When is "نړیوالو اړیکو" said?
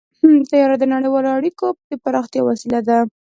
0.93-1.67